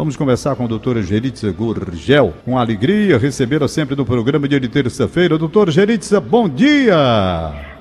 Vamos 0.00 0.16
conversar 0.16 0.56
com 0.56 0.64
a 0.64 0.66
doutora 0.66 1.02
Geritza 1.02 1.52
Gurgel. 1.52 2.32
Com 2.42 2.56
alegria, 2.56 3.18
recebê-la 3.18 3.68
sempre 3.68 3.94
no 3.94 4.06
programa 4.06 4.48
de 4.48 4.66
terça-feira. 4.66 5.36
Doutora 5.36 5.70
Geritza, 5.70 6.18
bom 6.18 6.48
dia! 6.48 6.96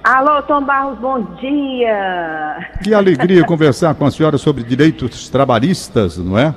Alô, 0.03 0.41
Tom 0.41 0.65
Barros, 0.65 0.99
bom 0.99 1.21
dia! 1.39 2.57
Que 2.83 2.93
alegria 2.93 3.45
conversar 3.45 3.95
com 3.95 4.05
a 4.05 4.11
senhora 4.11 4.37
sobre 4.37 4.65
direitos 4.65 5.29
trabalhistas, 5.29 6.17
não 6.17 6.37
é? 6.37 6.53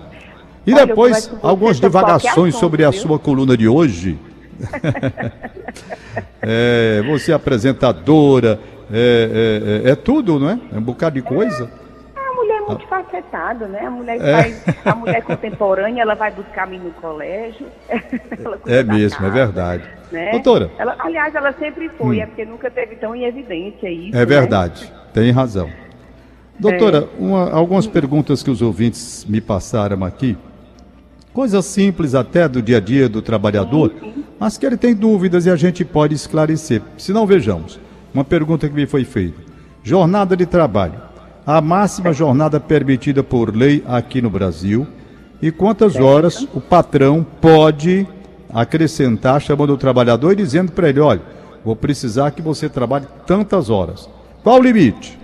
E 0.67 0.75
Olha, 0.75 0.85
depois, 0.85 1.33
algumas 1.41 1.79
divagações 1.79 2.57
sobre 2.57 2.85
a 2.85 2.91
sua 2.91 3.17
coluna 3.17 3.57
de 3.57 3.69
hoje. 3.69 4.19
é, 6.43 7.05
você 7.07 7.31
é 7.31 7.35
apresentadora, 7.37 8.59
é, 8.93 9.85
é, 9.85 9.91
é, 9.91 9.95
tudo, 9.95 10.41
não 10.41 10.51
é? 10.51 10.59
É 10.75 10.79
um 10.79 10.83
bocado 10.83 11.15
de 11.15 11.23
coisa. 11.23 11.71
É, 12.63 12.69
a 12.69 12.69
mulher 12.69 12.69
é 12.69 12.69
multifacetada, 12.69 13.69
né? 13.69 13.87
A 13.87 13.91
mulher, 13.91 14.21
é. 14.21 14.89
a 14.89 14.95
mulher 14.95 15.23
contemporânea, 15.23 16.03
ela 16.03 16.15
vai 16.15 16.31
buscar 16.31 16.67
mim 16.67 16.79
no 16.79 16.91
colégio. 16.93 17.67
é 18.67 18.83
mesmo, 18.83 19.19
casa, 19.19 19.29
é 19.29 19.31
verdade. 19.31 19.85
Né? 20.11 20.31
Doutora. 20.31 20.71
Ela, 20.79 20.97
aliás, 20.99 21.35
ela 21.35 21.53
sempre 21.55 21.89
foi, 21.91 22.19
hum. 22.19 22.23
é 22.23 22.27
porque 22.27 22.45
nunca 22.45 22.71
teve 22.71 22.97
tão 22.97 23.15
em 23.15 23.25
evidência 23.25 23.91
isso. 23.91 24.17
É 24.17 24.21
né? 24.21 24.27
verdade, 24.27 24.85
né? 24.85 25.01
tem 25.13 25.31
razão. 25.31 25.71
Doutora, 26.59 26.99
é. 26.99 27.23
uma, 27.23 27.51
algumas 27.51 27.87
perguntas 27.87 28.43
que 28.43 28.51
os 28.51 28.63
ouvintes 28.63 29.25
me 29.29 29.41
passaram 29.41 30.05
aqui. 30.05 30.37
Coisas 31.33 31.65
simples 31.65 32.15
até 32.15 32.47
do 32.47 32.61
dia 32.61 32.77
a 32.77 32.81
dia 32.81 33.09
do 33.09 33.23
trabalhador, 33.23 33.91
sim, 33.99 34.13
sim. 34.13 34.25
mas 34.39 34.59
que 34.59 34.67
ele 34.67 34.77
tem 34.77 34.95
dúvidas 34.95 35.47
e 35.47 35.51
a 35.51 35.57
gente 35.57 35.83
pode 35.83 36.15
esclarecer. 36.15 36.83
Se 36.99 37.11
não, 37.13 37.27
vejamos. 37.27 37.81
Uma 38.13 38.23
pergunta 38.23 38.69
que 38.69 38.75
me 38.75 38.87
foi 38.87 39.05
feita. 39.05 39.41
Jornada 39.83 40.37
de 40.37 40.45
trabalho. 40.45 41.12
A 41.47 41.61
máxima 41.61 42.13
jornada 42.13 42.61
permitida 42.61 43.23
por 43.23 43.55
lei 43.55 43.83
aqui 43.87 44.23
no 44.23 44.31
Brasil 44.31 44.87
e 45.41 45.51
quantas 45.51 45.97
horas 45.97 46.47
o 46.55 46.61
patrão 46.61 47.27
pode 47.41 48.07
acrescentar 48.53 49.41
chamando 49.41 49.73
o 49.73 49.79
trabalhador 49.79 50.33
e 50.33 50.37
dizendo 50.37 50.73
para 50.73 50.89
ele, 50.89 51.01
olha, 51.01 51.23
vou 51.65 51.75
precisar 51.75 52.31
que 52.31 52.41
você 52.41 52.69
trabalhe 52.69 53.07
tantas 53.27 53.71
horas. 53.71 54.09
Qual 54.43 54.59
o 54.59 54.63
limite? 54.63 55.19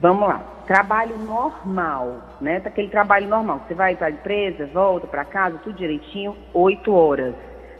Vamos 0.00 0.28
lá 0.28 0.54
trabalho 0.66 1.18
normal, 1.18 2.22
né? 2.40 2.56
Aquele 2.64 2.88
trabalho 2.88 3.28
normal. 3.28 3.62
Você 3.66 3.74
vai 3.74 3.96
para 3.96 4.08
a 4.08 4.10
empresa, 4.10 4.66
volta 4.72 5.06
para 5.06 5.24
casa, 5.24 5.58
tudo 5.58 5.76
direitinho, 5.76 6.36
8 6.52 6.92
horas. 6.92 7.34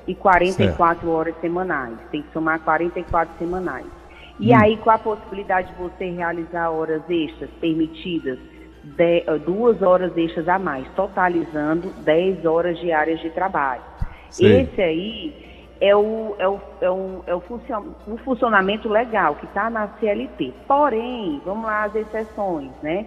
E 0.06 0.14
44 0.14 0.76
certo. 0.76 1.10
horas 1.10 1.34
semanais. 1.40 1.96
Tem 2.10 2.22
que 2.22 2.30
somar 2.32 2.60
44 2.60 3.34
semanais. 3.38 3.86
E 4.38 4.52
hum. 4.52 4.58
aí, 4.60 4.76
com 4.78 4.90
a 4.90 4.98
possibilidade 4.98 5.68
de 5.68 5.74
você 5.74 6.10
realizar 6.10 6.70
horas 6.70 7.02
extras 7.08 7.50
permitidas, 7.60 8.38
de, 8.82 9.24
eh, 9.26 9.38
duas 9.44 9.80
horas 9.80 10.16
extras 10.16 10.48
a 10.48 10.58
mais, 10.58 10.86
totalizando 10.94 11.88
10 12.04 12.44
horas 12.44 12.78
diárias 12.78 13.20
de 13.20 13.30
trabalho. 13.30 13.82
Sim. 14.28 14.46
Esse 14.46 14.82
aí 14.82 15.76
é 15.80 15.94
o, 15.96 16.34
é 16.38 16.48
o, 16.48 16.60
é 16.80 16.90
o, 16.90 17.24
é 17.26 17.34
o, 17.34 17.40
funcion, 17.40 17.84
o 18.06 18.16
funcionamento 18.18 18.88
legal 18.88 19.36
que 19.36 19.46
está 19.46 19.70
na 19.70 19.88
CLT. 20.00 20.52
Porém, 20.66 21.40
vamos 21.44 21.64
lá 21.64 21.84
as 21.84 21.94
exceções, 21.94 22.70
né? 22.82 23.06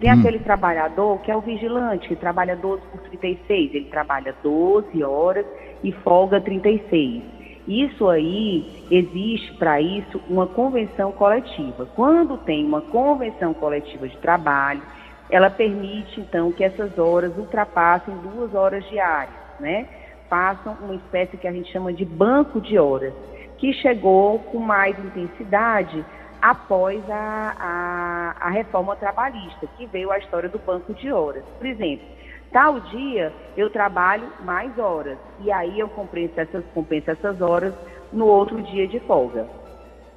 Tem 0.00 0.10
hum. 0.10 0.20
aquele 0.20 0.38
trabalhador 0.38 1.20
que 1.22 1.30
é 1.30 1.36
o 1.36 1.40
vigilante, 1.40 2.08
que 2.08 2.16
trabalha 2.16 2.56
12 2.56 2.82
por 2.92 3.00
36. 3.00 3.74
Ele 3.74 3.84
trabalha 3.86 4.34
12 4.42 5.02
horas 5.02 5.44
e 5.82 5.92
folga 5.92 6.40
36. 6.40 7.22
Isso 7.68 8.08
aí, 8.08 8.86
existe 8.90 9.52
para 9.58 9.78
isso 9.78 10.18
uma 10.26 10.46
convenção 10.46 11.12
coletiva. 11.12 11.86
Quando 11.94 12.38
tem 12.38 12.64
uma 12.64 12.80
convenção 12.80 13.52
coletiva 13.52 14.08
de 14.08 14.16
trabalho, 14.16 14.82
ela 15.28 15.50
permite, 15.50 16.18
então, 16.18 16.50
que 16.50 16.64
essas 16.64 16.98
horas 16.98 17.36
ultrapassem 17.36 18.16
duas 18.16 18.54
horas 18.54 18.82
diárias, 18.88 19.34
né? 19.60 19.86
façam 20.28 20.76
uma 20.82 20.94
espécie 20.94 21.36
que 21.36 21.48
a 21.48 21.52
gente 21.52 21.70
chama 21.72 21.92
de 21.92 22.04
banco 22.04 22.60
de 22.60 22.78
horas, 22.78 23.12
que 23.58 23.72
chegou 23.74 24.38
com 24.38 24.58
mais 24.58 24.98
intensidade 24.98 26.04
após 26.40 27.02
a, 27.10 27.54
a, 27.58 28.46
a 28.46 28.50
reforma 28.50 28.94
trabalhista, 28.94 29.66
que 29.76 29.86
veio 29.86 30.12
a 30.12 30.18
história 30.18 30.48
do 30.48 30.58
banco 30.58 30.94
de 30.94 31.10
horas. 31.10 31.44
Por 31.58 31.66
exemplo, 31.66 32.06
tal 32.52 32.80
dia 32.80 33.32
eu 33.56 33.70
trabalho 33.70 34.24
mais 34.44 34.78
horas, 34.78 35.18
e 35.40 35.50
aí 35.50 35.78
eu 35.78 35.88
compenso 35.88 36.40
essas, 36.40 36.64
compenso 36.74 37.10
essas 37.10 37.40
horas 37.40 37.74
no 38.12 38.26
outro 38.26 38.62
dia 38.62 38.86
de 38.86 39.00
folga. 39.00 39.46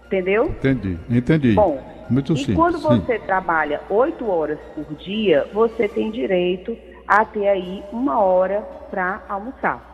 Entendeu? 0.06 0.46
Entendi, 0.46 1.00
entendi. 1.10 1.54
Bom, 1.54 1.82
Muito 2.10 2.34
e 2.34 2.38
simples, 2.38 2.56
quando 2.56 2.80
você 2.80 3.18
sim. 3.18 3.26
trabalha 3.26 3.82
oito 3.90 4.30
horas 4.30 4.60
por 4.76 4.86
dia, 4.96 5.48
você 5.54 5.88
tem 5.88 6.12
direito 6.12 6.78
a 7.08 7.24
ter 7.24 7.48
aí 7.48 7.84
uma 7.92 8.20
hora 8.20 8.62
para 8.90 9.22
almoçar. 9.30 9.92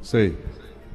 Sei. 0.00 0.38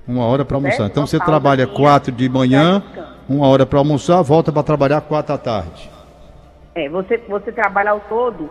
Uma 0.07 0.25
hora 0.25 0.45
para 0.45 0.57
almoçar. 0.57 0.85
Então 0.85 1.05
você 1.05 1.19
trabalha 1.19 1.65
quatro 1.65 2.11
de 2.11 2.29
manhã, 2.29 2.83
uma 3.27 3.47
hora 3.47 3.65
para 3.65 3.79
almoçar, 3.79 4.21
volta 4.21 4.51
para 4.51 4.63
trabalhar 4.63 5.01
quatro 5.01 5.33
à 5.33 5.37
tarde. 5.37 5.89
É, 6.75 6.87
você, 6.89 7.17
você 7.17 7.51
trabalha 7.51 7.91
ao 7.91 7.99
todo 8.01 8.49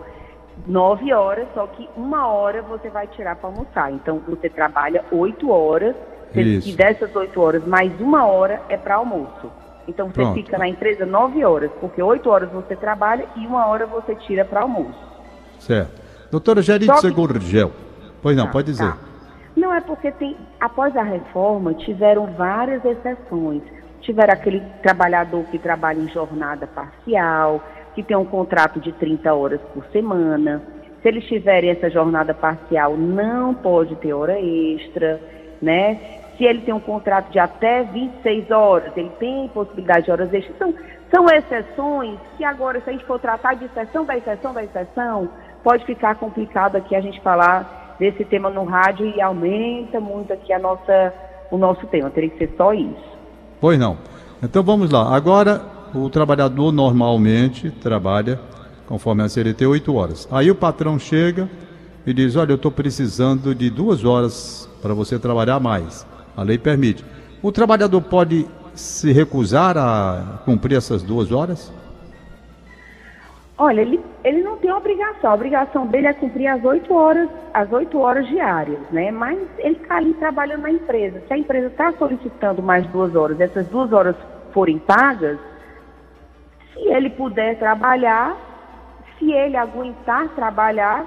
nove 0.66 1.12
horas, 1.12 1.46
só 1.54 1.66
que 1.66 1.88
uma 1.96 2.26
hora 2.26 2.62
você 2.62 2.88
vai 2.88 3.06
tirar 3.08 3.36
para 3.36 3.48
almoçar. 3.48 3.92
Então 3.92 4.20
você 4.26 4.48
trabalha 4.48 5.04
oito 5.10 5.50
horas, 5.50 5.94
e 6.34 6.72
dessas 6.72 7.14
oito 7.14 7.40
horas, 7.40 7.64
mais 7.64 7.92
uma 8.00 8.26
hora 8.26 8.60
é 8.68 8.76
para 8.76 8.96
almoço. 8.96 9.50
Então 9.86 10.08
você 10.08 10.14
Pronto. 10.14 10.34
fica 10.34 10.58
na 10.58 10.66
empresa 10.66 11.04
nove 11.04 11.44
horas, 11.44 11.70
porque 11.80 12.02
oito 12.02 12.30
horas 12.30 12.50
você 12.50 12.74
trabalha 12.74 13.26
e 13.36 13.46
uma 13.46 13.66
hora 13.66 13.86
você 13.86 14.14
tira 14.14 14.44
para 14.44 14.62
almoço. 14.62 14.98
Certo. 15.58 16.02
Doutora 16.30 16.62
Gerite 16.62 16.98
Segurgel. 17.00 17.70
Pois 18.22 18.36
não, 18.36 18.46
tá, 18.46 18.52
pode 18.52 18.66
dizer. 18.66 18.90
Tá. 18.90 18.98
Não 19.54 19.72
é 19.72 19.80
porque 19.80 20.10
tem, 20.10 20.36
após 20.58 20.96
a 20.96 21.02
reforma 21.02 21.74
tiveram 21.74 22.26
várias 22.32 22.84
exceções. 22.84 23.62
Tiveram 24.00 24.32
aquele 24.34 24.60
trabalhador 24.82 25.44
que 25.44 25.58
trabalha 25.58 26.00
em 26.00 26.08
jornada 26.08 26.66
parcial, 26.66 27.62
que 27.94 28.02
tem 28.02 28.16
um 28.16 28.24
contrato 28.24 28.80
de 28.80 28.92
30 28.92 29.32
horas 29.32 29.60
por 29.72 29.84
semana. 29.86 30.62
Se 31.02 31.08
eles 31.08 31.24
tiverem 31.24 31.70
essa 31.70 31.90
jornada 31.90 32.34
parcial, 32.34 32.96
não 32.96 33.54
pode 33.54 33.94
ter 33.96 34.12
hora 34.12 34.40
extra, 34.40 35.20
né? 35.60 36.00
Se 36.36 36.44
ele 36.44 36.62
tem 36.62 36.74
um 36.74 36.80
contrato 36.80 37.30
de 37.30 37.38
até 37.38 37.84
26 37.84 38.50
horas, 38.50 38.96
ele 38.96 39.10
tem 39.20 39.48
possibilidade 39.48 40.06
de 40.06 40.10
horas 40.10 40.32
extras. 40.32 40.56
São, 40.58 40.74
são 41.14 41.26
exceções 41.26 42.18
que 42.36 42.44
agora, 42.44 42.80
se 42.80 42.90
a 42.90 42.92
gente 42.92 43.04
for 43.04 43.20
tratar 43.20 43.54
de 43.54 43.66
exceção 43.66 44.04
da 44.04 44.16
exceção 44.16 44.52
da 44.52 44.64
exceção, 44.64 45.28
pode 45.62 45.84
ficar 45.84 46.16
complicado 46.16 46.76
aqui 46.76 46.96
a 46.96 47.00
gente 47.00 47.20
falar 47.20 47.96
desse 47.98 48.24
tema 48.24 48.50
no 48.50 48.64
rádio 48.64 49.06
e 49.06 49.20
aumenta 49.20 50.00
muito 50.00 50.32
aqui 50.32 50.52
a 50.52 50.58
nossa, 50.58 51.14
o 51.50 51.56
nosso 51.56 51.86
tema. 51.86 52.10
Teria 52.10 52.30
que 52.30 52.38
ser 52.38 52.54
só 52.56 52.72
isso. 52.72 53.14
Pois 53.60 53.78
não. 53.78 53.96
Então 54.42 54.62
vamos 54.62 54.90
lá. 54.90 55.14
Agora, 55.14 55.73
o 55.94 56.10
trabalhador 56.10 56.72
normalmente 56.72 57.70
trabalha 57.70 58.40
conforme 58.86 59.22
a 59.22 59.28
CLT 59.28 59.66
8 59.66 59.94
horas. 59.94 60.28
Aí 60.30 60.50
o 60.50 60.54
patrão 60.54 60.98
chega 60.98 61.48
e 62.06 62.12
diz: 62.12 62.36
Olha, 62.36 62.52
eu 62.52 62.56
estou 62.56 62.70
precisando 62.70 63.54
de 63.54 63.70
duas 63.70 64.04
horas 64.04 64.68
para 64.82 64.92
você 64.92 65.18
trabalhar 65.18 65.60
mais. 65.60 66.06
A 66.36 66.42
lei 66.42 66.58
permite. 66.58 67.04
O 67.42 67.52
trabalhador 67.52 68.00
pode 68.02 68.46
se 68.74 69.12
recusar 69.12 69.78
a 69.78 70.40
cumprir 70.44 70.76
essas 70.76 71.02
duas 71.02 71.30
horas? 71.30 71.72
Olha, 73.56 73.82
ele, 73.82 74.00
ele 74.24 74.42
não 74.42 74.56
tem 74.56 74.72
obrigação. 74.72 75.30
A 75.30 75.34
obrigação 75.34 75.86
dele 75.86 76.08
é 76.08 76.12
cumprir 76.12 76.48
as 76.48 76.64
oito 76.64 76.92
horas, 76.92 77.28
as 77.52 77.70
oito 77.72 77.98
horas 77.98 78.26
diárias, 78.26 78.80
né? 78.90 79.12
Mas 79.12 79.38
ele 79.58 79.76
está 79.76 79.96
ali 79.96 80.12
trabalhando 80.14 80.62
na 80.62 80.72
empresa. 80.72 81.22
Se 81.28 81.32
a 81.32 81.38
empresa 81.38 81.68
está 81.68 81.92
solicitando 81.92 82.60
mais 82.60 82.84
duas 82.88 83.14
horas, 83.14 83.40
essas 83.40 83.68
duas 83.68 83.92
horas 83.92 84.16
forem 84.52 84.78
pagas, 84.78 85.38
se 86.74 86.80
ele 86.88 87.08
puder 87.10 87.58
trabalhar, 87.58 88.36
se 89.18 89.32
ele 89.32 89.56
aguentar 89.56 90.28
trabalhar 90.30 91.06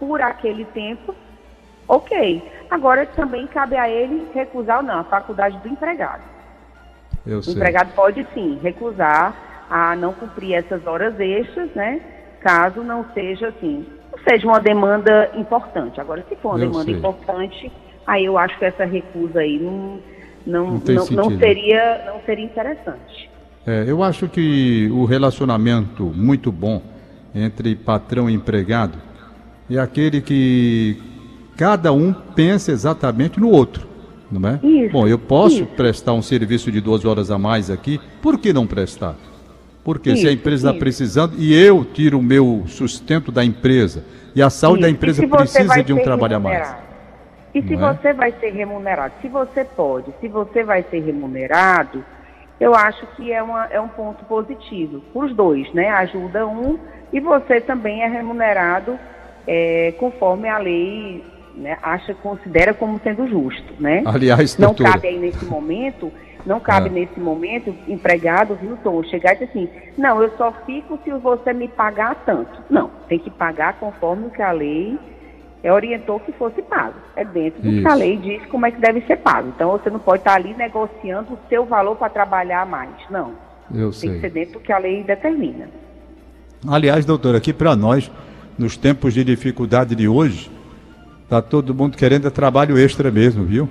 por 0.00 0.20
aquele 0.20 0.64
tempo, 0.64 1.14
ok. 1.86 2.42
Agora 2.70 3.06
também 3.06 3.46
cabe 3.46 3.76
a 3.76 3.88
ele 3.88 4.26
recusar 4.34 4.78
ou 4.78 4.82
não, 4.82 5.00
a 5.00 5.04
faculdade 5.04 5.58
do 5.58 5.68
empregado. 5.68 6.22
Eu 7.26 7.38
o 7.38 7.42
sei. 7.42 7.54
empregado 7.54 7.92
pode 7.94 8.26
sim 8.34 8.58
recusar 8.62 9.34
a 9.70 9.94
não 9.94 10.12
cumprir 10.12 10.54
essas 10.54 10.86
horas 10.86 11.18
extras, 11.20 11.70
né? 11.74 12.00
Caso 12.40 12.82
não 12.82 13.04
seja 13.14 13.48
assim, 13.48 13.86
não 14.10 14.18
seja 14.24 14.46
uma 14.46 14.58
demanda 14.58 15.30
importante. 15.34 16.00
Agora, 16.00 16.24
se 16.28 16.34
for 16.36 16.50
uma 16.50 16.58
eu 16.58 16.66
demanda 16.66 16.84
sei. 16.84 16.94
importante, 16.94 17.72
aí 18.06 18.24
eu 18.24 18.36
acho 18.36 18.58
que 18.58 18.64
essa 18.64 18.84
recusa 18.84 19.40
aí 19.40 19.58
não, 19.58 20.00
não, 20.44 20.66
não, 20.74 20.80
não, 20.80 21.30
não 21.30 21.38
seria, 21.38 22.04
não 22.06 22.20
seria 22.22 22.44
interessante. 22.44 23.31
É, 23.66 23.84
eu 23.86 24.02
acho 24.02 24.28
que 24.28 24.88
o 24.92 25.04
relacionamento 25.04 26.04
muito 26.04 26.50
bom 26.50 26.82
entre 27.34 27.76
patrão 27.76 28.28
e 28.28 28.34
empregado 28.34 28.98
é 29.70 29.78
aquele 29.78 30.20
que 30.20 31.00
cada 31.56 31.92
um 31.92 32.12
pensa 32.12 32.72
exatamente 32.72 33.38
no 33.38 33.48
outro, 33.48 33.86
não 34.30 34.48
é? 34.48 34.58
Isso, 34.62 34.92
Bom, 34.92 35.06
eu 35.06 35.18
posso 35.18 35.62
isso. 35.62 35.66
prestar 35.66 36.12
um 36.12 36.22
serviço 36.22 36.72
de 36.72 36.80
duas 36.80 37.04
horas 37.04 37.30
a 37.30 37.38
mais 37.38 37.70
aqui, 37.70 38.00
por 38.20 38.38
que 38.38 38.52
não 38.52 38.66
prestar? 38.66 39.14
Porque 39.84 40.10
isso, 40.10 40.22
se 40.22 40.28
a 40.28 40.32
empresa 40.32 40.68
está 40.68 40.78
precisando 40.78 41.34
e 41.38 41.54
eu 41.54 41.84
tiro 41.84 42.18
o 42.18 42.22
meu 42.22 42.64
sustento 42.66 43.30
da 43.30 43.44
empresa 43.44 44.04
e 44.34 44.42
a 44.42 44.50
saúde 44.50 44.82
da 44.82 44.90
empresa 44.90 45.26
precisa 45.26 45.82
de 45.82 45.92
um 45.92 46.02
trabalho 46.02 46.36
a 46.36 46.40
mais. 46.40 46.74
E 47.54 47.62
se 47.62 47.74
é? 47.74 47.76
você 47.76 48.12
vai 48.12 48.32
ser 48.40 48.50
remunerado? 48.50 49.14
Se 49.20 49.28
você 49.28 49.64
pode, 49.64 50.06
se 50.20 50.28
você 50.28 50.64
vai 50.64 50.84
ser 50.90 51.00
remunerado, 51.00 52.04
eu 52.62 52.76
acho 52.76 53.04
que 53.16 53.32
é, 53.32 53.42
uma, 53.42 53.66
é 53.66 53.80
um 53.80 53.88
ponto 53.88 54.24
positivo 54.26 55.00
para 55.12 55.26
os 55.26 55.34
dois, 55.34 55.72
né? 55.74 55.88
Ajuda 55.88 56.46
um 56.46 56.78
e 57.12 57.18
você 57.18 57.60
também 57.60 58.02
é 58.04 58.06
remunerado 58.06 58.96
é, 59.48 59.92
conforme 59.98 60.48
a 60.48 60.58
lei 60.58 61.24
né, 61.56 61.76
acha, 61.82 62.14
considera 62.14 62.72
como 62.72 63.00
sendo 63.00 63.26
justo, 63.26 63.74
né? 63.80 64.04
Aliás, 64.06 64.56
não 64.58 64.72
cabe 64.72 65.08
aí 65.08 65.18
nesse 65.18 65.44
momento, 65.44 66.12
não 66.46 66.60
cabe 66.60 66.86
é. 66.86 66.92
nesse 66.92 67.18
momento 67.18 67.74
empregado, 67.88 68.54
viu, 68.54 68.78
Tom, 68.84 69.02
chegar 69.02 69.32
e 69.32 69.38
dizer 69.40 69.50
assim, 69.50 69.68
não, 69.98 70.22
eu 70.22 70.30
só 70.36 70.52
fico 70.64 70.96
se 71.02 71.10
você 71.10 71.52
me 71.52 71.66
pagar 71.66 72.14
tanto. 72.24 72.62
Não, 72.70 72.92
tem 73.08 73.18
que 73.18 73.30
pagar 73.30 73.74
conforme 73.80 74.28
o 74.28 74.30
que 74.30 74.40
a 74.40 74.52
lei 74.52 74.96
é, 75.62 75.72
orientou 75.72 76.18
que 76.20 76.32
fosse 76.32 76.60
pago. 76.62 76.94
É 77.14 77.24
dentro 77.24 77.62
do 77.62 77.68
Isso. 77.68 77.82
que 77.82 77.88
a 77.88 77.94
lei 77.94 78.16
diz 78.16 78.44
como 78.46 78.66
é 78.66 78.70
que 78.70 78.80
deve 78.80 79.00
ser 79.02 79.16
pago. 79.18 79.48
Então 79.54 79.70
você 79.70 79.88
não 79.88 79.98
pode 79.98 80.20
estar 80.20 80.34
ali 80.34 80.54
negociando 80.54 81.34
o 81.34 81.38
seu 81.48 81.64
valor 81.64 81.96
para 81.96 82.08
trabalhar 82.08 82.66
mais. 82.66 82.90
Não. 83.08 83.32
Eu 83.72 83.90
Tem 83.90 83.92
sei. 83.92 84.14
que 84.14 84.20
ser 84.20 84.30
dentro 84.30 84.54
do 84.54 84.60
que 84.60 84.72
a 84.72 84.78
lei 84.78 85.02
determina. 85.04 85.68
Aliás, 86.66 87.04
doutor, 87.04 87.34
aqui 87.34 87.52
para 87.52 87.74
nós, 87.74 88.10
nos 88.58 88.76
tempos 88.76 89.14
de 89.14 89.24
dificuldade 89.24 89.94
de 89.94 90.06
hoje, 90.06 90.50
tá 91.28 91.40
todo 91.40 91.74
mundo 91.74 91.96
querendo 91.96 92.30
trabalho 92.30 92.78
extra 92.78 93.10
mesmo, 93.10 93.44
viu? 93.44 93.68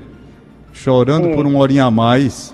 Chorando 0.74 1.30
é. 1.30 1.36
por 1.36 1.46
uma 1.46 1.60
horinha 1.60 1.86
a 1.86 1.92
mais. 1.92 2.54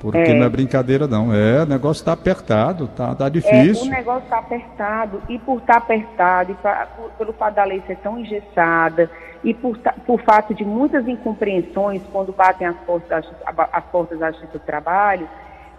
Porque 0.00 0.18
é. 0.18 0.34
não 0.34 0.46
é 0.46 0.48
brincadeira, 0.48 1.06
não. 1.06 1.32
É, 1.32 1.62
o 1.62 1.66
negócio 1.66 2.00
está 2.00 2.12
apertado, 2.12 2.88
tá, 2.88 3.14
tá 3.14 3.28
difícil. 3.28 3.84
É, 3.84 3.88
o 3.88 3.90
negócio 3.90 4.24
está 4.24 4.38
apertado, 4.38 5.22
e 5.28 5.38
por 5.38 5.58
estar 5.58 5.74
tá 5.74 5.78
apertado, 5.78 6.52
e 6.52 6.54
pra, 6.54 6.86
por, 6.86 7.10
pelo 7.10 7.32
fato 7.34 7.54
da 7.54 7.64
lei 7.64 7.82
ser 7.86 7.98
tão 7.98 8.18
engessada, 8.18 9.10
e 9.44 9.52
por, 9.52 9.78
por 10.06 10.22
fato 10.22 10.54
de 10.54 10.64
muitas 10.64 11.06
incompreensões 11.06 12.02
quando 12.10 12.32
batem 12.32 12.66
as 12.66 12.76
portas, 12.78 13.26
as 13.44 13.84
portas 13.84 14.18
da 14.18 14.30
Justiça 14.30 14.54
do 14.54 14.60
Trabalho, 14.60 15.28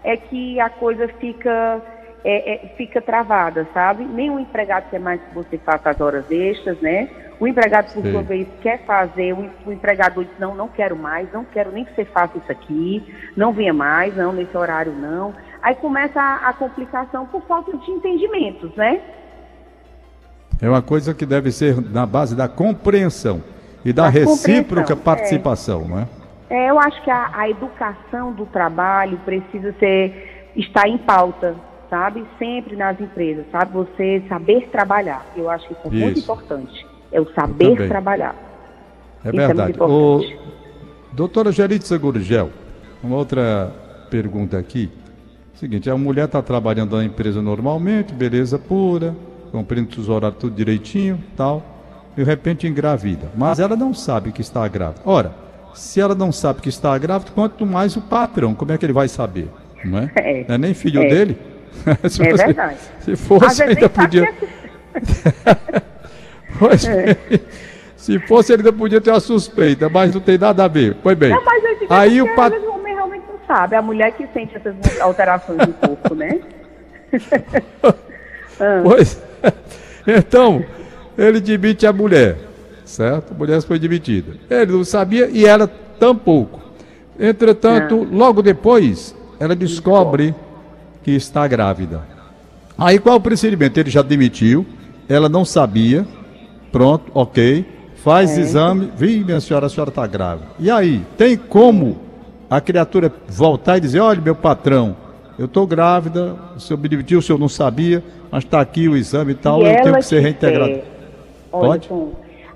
é 0.04 0.16
que 0.16 0.60
a 0.60 0.70
coisa 0.70 1.08
fica, 1.18 1.80
é, 2.24 2.54
é, 2.54 2.68
fica 2.76 3.00
travada, 3.00 3.66
sabe? 3.74 4.04
Nenhum 4.04 4.38
empregado 4.38 4.88
quer 4.90 5.00
mais 5.00 5.20
que 5.20 5.34
você 5.34 5.58
faça 5.58 5.90
as 5.90 6.00
horas 6.00 6.30
extras, 6.30 6.80
né? 6.80 7.08
O 7.40 7.46
empregado, 7.48 7.92
por 7.92 8.02
Sim. 8.02 8.12
sua 8.12 8.22
vez, 8.22 8.46
quer 8.60 8.84
fazer, 8.84 9.32
o, 9.32 9.50
o 9.66 9.72
empregador 9.72 10.24
diz, 10.24 10.38
não, 10.38 10.54
não 10.54 10.68
quero 10.68 10.96
mais, 10.96 11.30
não 11.32 11.44
quero 11.44 11.72
nem 11.72 11.84
que 11.84 11.94
você 11.94 12.04
faça 12.04 12.38
isso 12.38 12.52
aqui, 12.52 13.02
não 13.36 13.52
venha 13.52 13.72
mais, 13.72 14.16
não, 14.16 14.32
nesse 14.32 14.56
horário 14.56 14.92
não. 14.92 15.34
Aí 15.60 15.74
começa 15.74 16.20
a, 16.20 16.48
a 16.48 16.52
complicação 16.52 17.26
por 17.26 17.42
falta 17.42 17.76
de 17.76 17.90
entendimentos, 17.90 18.74
né? 18.76 19.00
É 20.60 20.68
uma 20.68 20.82
coisa 20.82 21.12
que 21.12 21.26
deve 21.26 21.50
ser 21.50 21.80
na 21.90 22.06
base 22.06 22.36
da 22.36 22.46
compreensão 22.46 23.42
e 23.84 23.92
da, 23.92 24.04
da 24.04 24.08
recíproca 24.08 24.92
é. 24.92 24.96
participação, 24.96 25.82
é. 25.82 25.88
não 25.88 25.98
é? 25.98 26.06
É, 26.48 26.70
eu 26.70 26.78
acho 26.78 27.02
que 27.02 27.10
a, 27.10 27.30
a, 27.34 27.48
educação 27.48 28.30
do 28.32 28.44
trabalho 28.44 29.18
precisa 29.24 29.74
ser 29.78 30.50
estar 30.54 30.86
em 30.86 30.98
pauta, 30.98 31.56
sabe? 31.92 32.24
Sempre 32.38 32.74
nas 32.74 32.98
empresas, 32.98 33.44
sabe? 33.52 33.70
Você 33.74 34.22
saber 34.26 34.66
trabalhar. 34.72 35.26
Eu 35.36 35.50
acho 35.50 35.68
que 35.68 35.74
isso 35.74 35.82
é 35.84 35.88
isso. 35.88 35.98
muito 35.98 36.20
importante. 36.20 36.86
É 37.12 37.20
o 37.20 37.30
saber 37.34 37.86
trabalhar. 37.86 38.34
É 39.22 39.28
Isso 39.28 39.36
verdade. 39.36 39.78
É 39.78 39.84
o... 39.84 40.22
Doutora 41.12 41.52
Geritza 41.52 41.98
Gurgel, 41.98 42.50
uma 43.04 43.16
outra 43.16 43.70
pergunta 44.10 44.58
aqui. 44.58 44.90
Seguinte, 45.52 45.90
a 45.90 45.96
mulher 45.96 46.24
está 46.24 46.40
trabalhando 46.40 46.96
na 46.96 47.04
empresa 47.04 47.42
normalmente, 47.42 48.14
beleza 48.14 48.58
pura, 48.58 49.14
cumprindo 49.52 50.00
os 50.00 50.08
horários 50.08 50.40
tudo 50.40 50.56
direitinho, 50.56 51.22
tal, 51.36 51.62
e 52.14 52.16
de 52.16 52.24
repente 52.24 52.66
engravida. 52.66 53.30
Mas 53.36 53.60
ela 53.60 53.76
não 53.76 53.92
sabe 53.92 54.32
que 54.32 54.40
está 54.40 54.66
grávida. 54.66 55.02
Ora, 55.04 55.34
se 55.74 56.00
ela 56.00 56.14
não 56.14 56.32
sabe 56.32 56.62
que 56.62 56.70
está 56.70 56.96
grávida, 56.96 57.30
quanto 57.34 57.66
mais 57.66 57.94
o 57.96 58.00
patrão, 58.00 58.54
como 58.54 58.72
é 58.72 58.78
que 58.78 58.86
ele 58.86 58.94
vai 58.94 59.08
saber? 59.08 59.50
Não 59.84 59.98
é? 59.98 60.10
é 60.16 60.44
não 60.48 60.54
é 60.54 60.58
nem 60.58 60.72
filho 60.72 61.02
é. 61.02 61.08
dele? 61.08 61.51
se 62.08 62.22
é 62.22 62.34
verdade. 62.34 62.78
Se 63.00 63.16
fosse, 63.16 63.62
ainda 63.62 63.88
podia. 63.88 64.32
Pois 66.58 66.84
é. 66.86 67.16
Se 67.96 68.18
fosse, 68.20 68.52
ele 68.52 68.62
ainda 68.62 68.72
podia 68.72 69.00
ter 69.00 69.10
uma 69.10 69.20
suspeita, 69.20 69.88
mas 69.88 70.14
não 70.14 70.20
tem 70.20 70.38
nada 70.38 70.64
a 70.64 70.68
ver. 70.68 70.96
Pois 71.02 71.16
bem. 71.16 71.30
Não, 71.30 71.44
mas 71.44 71.62
eu 71.64 71.86
aí 71.88 72.20
o 72.20 72.34
pat... 72.34 72.52
o 72.52 72.72
homem 72.72 72.94
realmente 72.94 73.24
não 73.28 73.38
sabe. 73.46 73.76
A 73.76 73.82
mulher 73.82 74.12
que 74.12 74.26
sente 74.32 74.56
essas 74.56 74.74
alterações 75.00 75.58
do 75.66 75.72
corpo, 75.72 76.14
né? 76.14 76.40
pois. 78.82 79.20
Então, 80.06 80.64
ele 81.16 81.40
demite 81.40 81.86
a 81.86 81.92
mulher, 81.92 82.36
certo? 82.84 83.32
A 83.32 83.34
mulher 83.34 83.62
foi 83.62 83.78
demitida. 83.78 84.32
Ele 84.50 84.72
não 84.72 84.84
sabia 84.84 85.28
e 85.30 85.46
ela 85.46 85.68
tampouco. 85.98 86.60
Entretanto, 87.18 88.02
ah. 88.02 88.16
logo 88.16 88.42
depois, 88.42 89.14
ela 89.38 89.54
descobre 89.54 90.34
que 91.02 91.10
está 91.12 91.46
grávida. 91.46 92.02
Aí 92.78 92.98
qual 92.98 93.16
o 93.16 93.20
procedimento? 93.20 93.78
Ele 93.78 93.90
já 93.90 94.02
demitiu, 94.02 94.66
ela 95.08 95.28
não 95.28 95.44
sabia, 95.44 96.06
Pronto, 96.72 97.12
ok. 97.14 97.66
Faz 97.96 98.36
exame. 98.36 98.90
Vi, 98.96 99.22
minha 99.22 99.40
senhora, 99.40 99.66
a 99.66 99.68
senhora 99.68 99.90
está 99.90 100.06
grávida. 100.06 100.48
E 100.58 100.70
aí, 100.70 101.04
tem 101.16 101.36
como 101.36 102.00
a 102.48 102.60
criatura 102.60 103.12
voltar 103.28 103.76
e 103.76 103.80
dizer: 103.80 104.00
olha, 104.00 104.20
meu 104.20 104.34
patrão, 104.34 104.96
eu 105.38 105.44
estou 105.44 105.66
grávida, 105.66 106.34
o 106.56 106.58
senhor 106.58 106.80
me 106.80 106.88
demitiu, 106.88 107.18
o 107.18 107.22
senhor 107.22 107.38
não 107.38 107.48
sabia, 107.48 108.02
mas 108.30 108.42
está 108.42 108.60
aqui 108.60 108.88
o 108.88 108.96
exame 108.96 109.32
e 109.32 109.34
tal, 109.34 109.62
e 109.62 109.70
eu 109.70 109.82
tenho 109.82 109.94
que 109.94 110.02
ser 110.02 110.20
reintegrado. 110.20 110.80
Pode? 111.50 111.90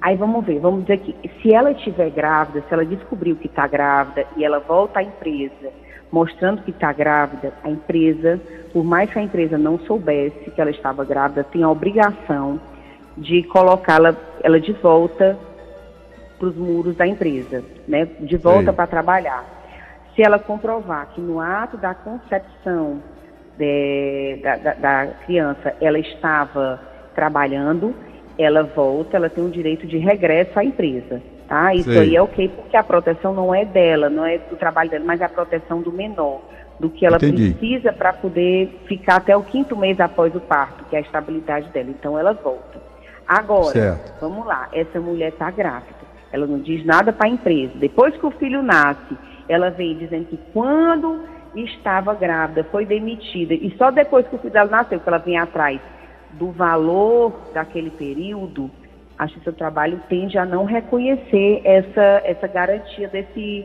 aí 0.01 0.17
vamos 0.17 0.45
ver, 0.45 0.59
vamos 0.61 0.83
dizer 0.83 0.99
que 0.99 1.15
se 1.43 1.53
ela 1.53 1.73
estiver 1.73 2.11
grávida, 2.11 2.65
se 2.67 2.73
ela 2.73 2.85
descobriu 2.85 3.37
que 3.37 3.47
está 3.47 3.67
grávida 3.67 4.25
e 4.37 4.45
ela 4.45 4.59
volta 4.61 5.01
à 5.01 5.03
empresa 5.03 5.71
mostrando 6.17 6.63
que 6.63 6.71
está 6.71 6.91
grávida, 6.95 7.53
a 7.63 7.69
empresa, 7.69 8.41
por 8.73 8.83
mais 8.83 9.11
que 9.11 9.19
a 9.19 9.23
empresa 9.23 9.59
não 9.59 9.79
soubesse 9.81 10.51
que 10.51 10.59
ela 10.59 10.71
estava 10.71 11.05
grávida, 11.05 11.45
tem 11.45 11.63
a 11.63 11.69
obrigação 11.69 12.59
de 13.19 13.43
colocá-la 13.43 14.17
ela 14.43 14.59
de 14.59 14.73
volta 14.73 15.39
para 16.39 16.49
os 16.49 16.57
muros 16.57 16.97
da 16.97 17.07
empresa, 17.07 17.63
né? 17.87 18.07
de 18.21 18.35
volta 18.39 18.73
para 18.73 18.87
trabalhar. 18.87 19.45
Se 20.15 20.23
ela 20.23 20.39
comprovar 20.39 21.09
que 21.15 21.21
no 21.21 21.39
ato 21.39 21.77
da 21.77 21.93
concepção 21.95 23.03
de, 23.59 24.41
da, 24.43 24.57
da, 24.57 24.73
da, 24.73 25.07
criança 25.27 25.77
ela 25.83 25.99
estava 25.99 26.81
trabalhando, 27.15 27.95
ela 28.39 28.63
volta, 28.63 29.19
ela 29.19 29.29
tem 29.29 29.45
um 29.45 29.51
direito 29.51 29.87
de 29.87 29.99
regresso 29.99 30.59
à 30.59 30.65
empresa. 30.65 31.21
Tá? 31.49 31.75
Isso 31.75 31.91
Sei. 31.91 32.01
aí 32.01 32.17
é 32.17 32.23
ok, 32.23 32.49
porque 32.49 32.77
a 32.77 32.83
proteção 32.83 33.33
não 33.33 33.55
é 33.55 33.65
dela, 33.65 34.11
não 34.11 34.27
é 34.27 34.39
do 34.39 34.57
trabalho 34.57 34.91
dela, 34.91 35.05
mas 35.05 35.21
é 35.21 35.25
a 35.25 35.29
proteção 35.29 35.81
do 35.81 35.93
menor, 35.93 36.41
do 36.81 36.91
que 36.91 37.07
ela 37.07 37.17
Entendi. 37.17 37.55
precisa 37.55 37.93
para 37.93 38.13
poder 38.13 38.83
ficar 38.87 39.17
até 39.17 39.37
o 39.37 39.43
quinto 39.43 39.77
mês 39.77 40.01
após 40.01 40.35
o 40.35 40.41
parto, 40.41 40.85
que 40.85 40.97
é 40.97 40.99
a 40.99 41.03
estabilidade 41.03 41.69
dela. 41.71 41.89
Então 41.91 42.19
ela 42.19 42.33
volta. 42.33 42.81
Agora, 43.27 43.73
certo. 43.73 44.21
vamos 44.21 44.45
lá, 44.45 44.69
essa 44.73 45.01
mulher 45.01 45.29
está 45.29 45.51
grávida. 45.51 46.07
Ela 46.33 46.47
não 46.47 46.59
diz 46.59 46.85
nada 46.85 47.13
para 47.13 47.29
a 47.29 47.31
empresa. 47.31 47.73
Depois 47.77 48.17
que 48.17 48.27
o 48.27 48.31
filho 48.33 48.63
nasce, 48.63 49.17
ela 49.49 49.71
vem 49.71 49.97
dizendo 49.97 50.27
que 50.27 50.39
quando 50.53 51.23
estava 51.55 52.13
grávida, 52.15 52.65
foi 52.65 52.85
demitida. 52.85 53.55
E 53.55 53.75
só 53.79 53.91
depois 53.91 54.27
que 54.27 54.35
o 54.35 54.39
filho 54.39 54.53
dela 54.53 54.71
nasceu, 54.71 55.01
que 55.01 55.09
ela 55.09 55.19
vem 55.19 55.39
atrás 55.39 55.81
do 56.33 56.51
valor 56.51 57.33
daquele 57.55 57.91
período, 57.91 58.71
a 59.19 59.27
Justiça 59.27 59.53
do 59.53 59.57
Trabalho 59.57 60.01
tende 60.09 60.37
a 60.39 60.45
não 60.45 60.65
reconhecer 60.65 61.63
essa, 61.65 62.23
essa 62.25 62.47
garantia 62.47 63.09
desse 63.09 63.65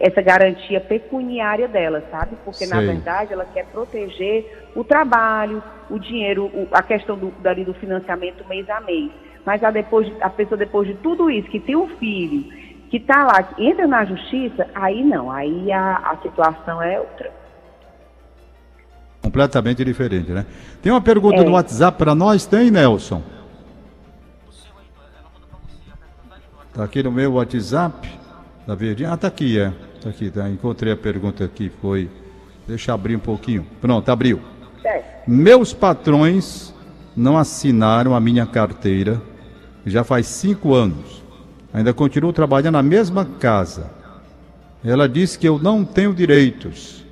essa 0.00 0.22
garantia 0.22 0.80
pecuniária 0.80 1.68
dela, 1.68 2.02
sabe? 2.10 2.36
Porque, 2.42 2.64
Sei. 2.64 2.68
na 2.68 2.80
verdade, 2.80 3.34
ela 3.34 3.44
quer 3.44 3.66
proteger 3.66 4.70
o 4.74 4.82
trabalho, 4.82 5.62
o 5.90 5.98
dinheiro, 5.98 6.46
o, 6.46 6.68
a 6.72 6.82
questão 6.82 7.18
do, 7.18 7.30
dali 7.42 7.64
do 7.64 7.74
financiamento 7.74 8.46
mês 8.48 8.68
a 8.70 8.80
mês. 8.80 9.10
Mas 9.44 9.62
a, 9.62 9.70
depois, 9.70 10.10
a 10.22 10.30
pessoa, 10.30 10.56
depois 10.56 10.88
de 10.88 10.94
tudo 10.94 11.30
isso, 11.30 11.48
que 11.50 11.60
tem 11.60 11.76
um 11.76 11.88
filho, 11.98 12.44
que 12.88 12.96
está 12.96 13.24
lá, 13.24 13.42
que 13.42 13.62
entra 13.62 13.86
na 13.86 14.06
justiça, 14.06 14.66
aí 14.74 15.04
não, 15.04 15.30
aí 15.30 15.70
a, 15.70 15.96
a 15.96 16.16
situação 16.22 16.80
é 16.80 16.98
outra. 16.98 17.30
Completamente 19.20 19.84
diferente, 19.84 20.30
né? 20.32 20.46
Tem 20.82 20.90
uma 20.90 21.00
pergunta 21.02 21.42
é. 21.42 21.44
no 21.44 21.52
WhatsApp 21.52 21.98
para 21.98 22.14
nós? 22.14 22.46
Tem, 22.46 22.70
Nelson? 22.70 23.22
Está 26.74 26.82
aqui 26.82 27.04
no 27.04 27.12
meu 27.12 27.34
WhatsApp. 27.34 28.10
Da 28.66 28.74
Verdinha? 28.74 29.12
Ah, 29.12 29.16
tá 29.16 29.28
aqui, 29.28 29.60
é. 29.60 29.72
Tá 30.02 30.10
aqui, 30.10 30.28
tá. 30.28 30.50
Encontrei 30.50 30.92
a 30.92 30.96
pergunta 30.96 31.44
aqui, 31.44 31.70
foi. 31.80 32.10
Deixa 32.66 32.90
eu 32.90 32.96
abrir 32.96 33.14
um 33.14 33.20
pouquinho. 33.20 33.64
Pronto, 33.80 34.08
abriu. 34.08 34.40
É. 34.84 35.00
Meus 35.24 35.72
patrões 35.72 36.74
não 37.16 37.38
assinaram 37.38 38.12
a 38.12 38.18
minha 38.18 38.44
carteira 38.44 39.22
já 39.86 40.02
faz 40.02 40.26
cinco 40.26 40.74
anos. 40.74 41.22
Ainda 41.72 41.94
continuo 41.94 42.32
trabalhando 42.32 42.72
na 42.72 42.82
mesma 42.82 43.24
casa. 43.24 43.88
Ela 44.84 45.08
disse 45.08 45.38
que 45.38 45.46
eu 45.46 45.60
não 45.60 45.84
tenho 45.84 46.12
direitos. 46.12 47.06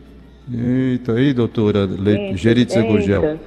Eita, 0.52 1.12
aí, 1.12 1.32
doutora 1.32 1.84
Le... 1.86 2.36
Geritza 2.36 2.82
Gurgel. 2.82 3.38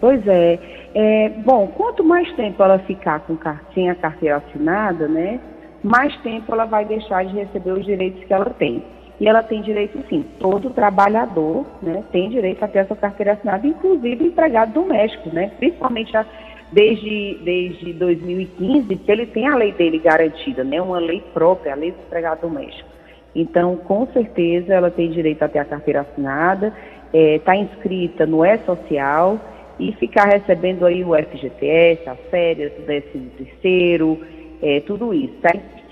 Pois 0.00 0.26
é. 0.26 0.58
é. 0.96 1.28
Bom, 1.44 1.68
quanto 1.68 2.02
mais 2.02 2.28
tempo 2.34 2.60
ela 2.60 2.80
ficar 2.80 3.20
com 3.20 3.38
sem 3.72 3.88
a 3.88 3.94
carteira 3.94 4.38
assinada, 4.38 5.06
né, 5.06 5.38
mais 5.82 6.14
tempo 6.18 6.52
ela 6.52 6.64
vai 6.64 6.84
deixar 6.84 7.24
de 7.24 7.34
receber 7.34 7.72
os 7.72 7.84
direitos 7.84 8.22
que 8.24 8.32
ela 8.32 8.50
tem. 8.50 8.82
E 9.20 9.28
ela 9.28 9.42
tem 9.42 9.60
direito, 9.60 10.02
sim. 10.08 10.24
Todo 10.38 10.70
trabalhador 10.70 11.66
né, 11.82 12.02
tem 12.10 12.30
direito 12.30 12.62
a 12.64 12.68
ter 12.68 12.78
essa 12.78 12.96
carteira 12.96 13.32
assinada, 13.32 13.66
inclusive 13.66 14.24
empregado 14.24 14.72
doméstico, 14.72 15.28
né? 15.28 15.52
Principalmente 15.58 16.16
a, 16.16 16.24
desde, 16.72 17.38
desde 17.44 17.92
2015, 17.92 18.96
que 18.96 19.12
ele 19.12 19.26
tem 19.26 19.46
a 19.46 19.56
lei 19.56 19.72
dele 19.72 19.98
garantida, 19.98 20.64
né? 20.64 20.80
Uma 20.80 20.98
lei 20.98 21.22
própria, 21.34 21.72
a 21.72 21.76
lei 21.76 21.90
do 21.90 21.98
empregado 21.98 22.40
doméstico. 22.40 22.88
Então, 23.34 23.76
com 23.76 24.06
certeza, 24.06 24.72
ela 24.72 24.90
tem 24.90 25.10
direito 25.10 25.42
a 25.42 25.48
ter 25.48 25.58
a 25.58 25.64
carteira 25.66 26.00
assinada, 26.00 26.72
está 27.12 27.54
é, 27.54 27.60
inscrita 27.60 28.24
no 28.24 28.44
E-Social 28.44 29.38
e 29.78 29.92
ficar 29.92 30.24
recebendo 30.24 30.84
aí 30.86 31.04
o 31.04 31.14
FGTS, 31.14 32.08
as 32.08 32.18
férias, 32.30 32.72
o 32.78 32.82
décimo 32.82 33.30
terceiro, 33.36 34.18
é, 34.62 34.80
tudo 34.80 35.12
isso. 35.14 35.34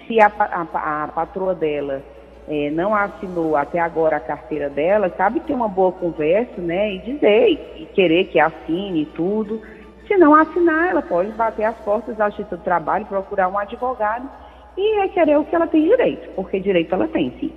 Se 0.07 0.21
a, 0.21 0.31
a, 0.39 1.05
a 1.05 1.09
patroa 1.09 1.55
dela 1.55 2.03
é, 2.49 2.71
não 2.71 2.95
assinou 2.95 3.57
até 3.57 3.79
agora 3.79 4.17
a 4.17 4.21
carteira 4.21 4.71
dela, 4.71 5.11
cabe 5.11 5.41
ter 5.41 5.53
uma 5.53 5.69
boa 5.69 5.93
conversa, 5.93 6.61
né, 6.61 6.95
e 6.95 6.99
dizer, 7.01 7.49
e, 7.77 7.87
querer 7.95 8.25
que 8.25 8.41
assine 8.41 9.07
tudo. 9.15 9.61
Se 10.07 10.17
não 10.17 10.35
assinar, 10.35 10.89
ela 10.89 11.03
pode 11.03 11.31
bater 11.33 11.65
as 11.65 11.77
portas 11.77 12.17
da 12.17 12.31
Justiça 12.31 12.57
do 12.57 12.63
Trabalho, 12.63 13.05
procurar 13.05 13.49
um 13.49 13.59
advogado 13.59 14.29
e 14.77 15.03
requerer 15.03 15.39
o 15.39 15.45
que 15.45 15.55
ela 15.55 15.67
tem 15.67 15.83
direito, 15.87 16.31
porque 16.35 16.59
direito 16.59 16.95
ela 16.95 17.07
tem, 17.09 17.35
sim. 17.39 17.53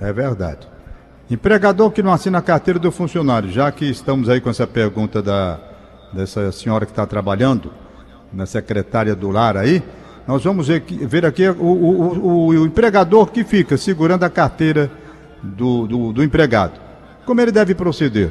É 0.00 0.12
verdade. 0.12 0.66
Empregador 1.30 1.92
que 1.92 2.02
não 2.02 2.12
assina 2.12 2.38
a 2.38 2.42
carteira 2.42 2.80
do 2.80 2.90
funcionário, 2.90 3.48
já 3.48 3.70
que 3.70 3.88
estamos 3.88 4.28
aí 4.28 4.40
com 4.40 4.50
essa 4.50 4.66
pergunta 4.66 5.22
da, 5.22 5.60
dessa 6.12 6.50
senhora 6.50 6.84
que 6.84 6.90
está 6.90 7.06
trabalhando, 7.06 7.72
na 8.32 8.46
secretária 8.46 9.14
do 9.14 9.30
lar 9.30 9.56
aí, 9.56 9.82
nós 10.26 10.44
vamos 10.44 10.68
ver, 10.68 11.26
aqui 11.26 11.48
o, 11.48 11.54
o, 11.54 12.18
o, 12.18 12.46
o, 12.48 12.66
empregador 12.66 13.30
que 13.30 13.42
fica 13.42 13.76
segurando 13.76 14.24
a 14.24 14.30
carteira 14.30 14.90
do, 15.42 15.86
do, 15.86 16.12
do 16.12 16.22
empregado. 16.22 16.80
Como 17.24 17.40
ele 17.40 17.50
deve 17.50 17.74
proceder? 17.74 18.30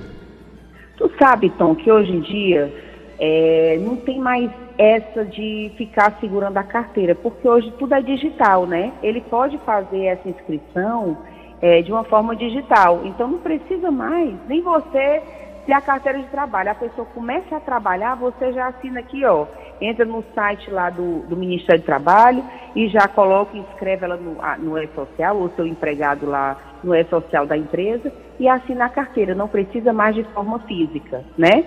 Tu 0.98 1.12
sabe, 1.19 1.50
Tom, 1.51 1.75
que 1.75 1.91
hoje 1.91 2.12
em 2.12 2.21
dia 2.21 2.74
é, 3.19 3.79
não 3.81 3.98
tem 3.98 4.19
mais 4.19 4.50
essa 4.77 5.25
de 5.25 5.71
ficar 5.77 6.17
segurando 6.19 6.57
a 6.57 6.63
carteira, 6.63 7.13
porque 7.13 7.48
hoje 7.48 7.71
tudo 7.77 7.93
é 7.93 8.01
digital, 8.01 8.65
né? 8.65 8.93
Ele 9.03 9.21
pode 9.21 9.57
fazer 9.60 10.05
essa 10.05 10.27
inscrição 10.27 11.17
é, 11.62 11.81
de 11.81 11.91
uma 11.91 12.03
forma 12.03 12.36
digital. 12.36 13.01
Então 13.05 13.27
não 13.27 13.39
precisa 13.39 13.91
mais, 13.91 14.33
nem 14.48 14.62
você 14.62 15.21
ter 15.65 15.74
a 15.74 15.82
carteira 15.82 16.20
de 16.20 16.27
trabalho. 16.27 16.72
A 16.72 16.75
pessoa 16.75 17.08
começa 17.13 17.56
a 17.56 17.60
trabalhar, 17.60 18.15
você 18.15 18.53
já 18.53 18.68
assina 18.68 19.00
aqui, 19.00 19.25
ó 19.25 19.48
entra 19.82 20.06
no 20.06 20.24
site 20.36 20.70
lá 20.70 20.89
do, 20.89 21.22
do 21.22 21.36
Ministério 21.36 21.82
do 21.82 21.86
Trabalho 21.86 22.44
e 22.75 22.88
já 22.88 23.08
coloca, 23.08 23.58
inscreve 23.58 24.06
ela 24.06 24.15
no, 24.15 24.38
no 24.60 24.77
E-Social, 24.77 25.38
ou 25.38 25.50
seu 25.50 25.65
empregado 25.65 26.27
lá 26.27 26.56
no 26.84 26.94
E-Social 26.94 27.48
da 27.48 27.58
empresa 27.58 28.13
e 28.39 28.48
assina 28.48 28.86
a 28.86 28.89
carteira, 28.89 29.34
não 29.34 29.48
precisa 29.48 29.91
mais 29.91 30.15
de 30.15 30.24
forma 30.25 30.60
física, 30.60 31.25
né? 31.38 31.65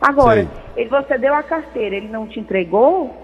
Agora, 0.00 0.48
ele, 0.76 0.88
você 0.88 1.16
deu 1.16 1.34
a 1.34 1.42
carteira, 1.42 1.94
ele 1.94 2.08
não 2.08 2.26
te 2.26 2.40
entregou, 2.40 3.14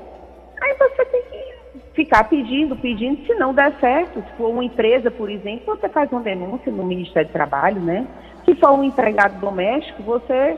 aí 0.62 0.76
você 0.78 1.04
tem 1.06 1.22
que 1.22 1.48
ficar 1.94 2.24
pedindo, 2.28 2.76
pedindo, 2.76 3.26
se 3.26 3.34
não 3.34 3.52
der 3.52 3.72
certo, 3.80 4.22
se 4.22 4.36
for 4.36 4.50
uma 4.50 4.64
empresa, 4.64 5.10
por 5.10 5.28
exemplo, 5.28 5.74
você 5.74 5.88
faz 5.88 6.12
uma 6.12 6.20
denúncia 6.20 6.70
no 6.70 6.84
Ministério 6.84 7.28
do 7.28 7.32
Trabalho, 7.32 7.80
né? 7.80 8.06
Se 8.48 8.54
for 8.54 8.70
um 8.70 8.82
empregado 8.82 9.38
doméstico, 9.40 10.02
você 10.02 10.56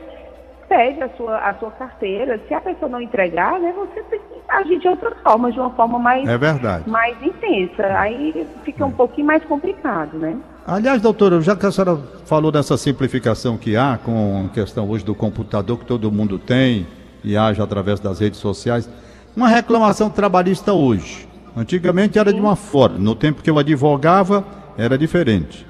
pede 0.69 1.03
a 1.03 1.09
sua, 1.17 1.37
a 1.39 1.53
sua 1.55 1.71
carteira. 1.71 2.39
Se 2.47 2.53
a 2.53 2.61
pessoa 2.61 2.87
não 2.87 3.01
entregar, 3.01 3.59
né, 3.59 3.73
você 3.75 4.01
tem 4.03 4.17
que 4.17 4.39
agir 4.47 4.79
de 4.79 4.87
outra 4.87 5.13
forma, 5.21 5.51
de 5.51 5.59
uma 5.59 5.71
forma 5.71 5.99
mais, 5.99 6.25
é 6.25 6.37
verdade. 6.37 6.89
mais 6.89 7.21
intensa. 7.21 7.83
Aí 7.99 8.47
fica 8.63 8.85
um 8.85 8.91
pouquinho 8.91 9.27
mais 9.27 9.43
complicado, 9.43 10.17
né? 10.17 10.37
Aliás, 10.65 11.01
doutora, 11.01 11.41
já 11.41 11.53
que 11.53 11.65
a 11.65 11.71
senhora 11.71 11.99
falou 12.23 12.49
dessa 12.49 12.77
simplificação 12.77 13.57
que 13.57 13.75
há 13.75 13.99
com 14.01 14.45
a 14.45 14.53
questão 14.53 14.89
hoje 14.89 15.03
do 15.03 15.13
computador 15.13 15.77
que 15.77 15.85
todo 15.85 16.09
mundo 16.09 16.39
tem 16.39 16.87
e 17.25 17.35
age 17.35 17.61
através 17.61 17.99
das 17.99 18.21
redes 18.21 18.39
sociais, 18.39 18.89
uma 19.35 19.49
reclamação 19.49 20.09
trabalhista 20.09 20.71
hoje. 20.71 21.27
Antigamente 21.57 22.17
era 22.17 22.31
de 22.31 22.39
uma 22.39 22.55
forma, 22.55 22.97
no 22.97 23.15
tempo 23.15 23.43
que 23.43 23.49
eu 23.49 23.59
advogava 23.59 24.45
era 24.77 24.97
diferente. 24.97 25.69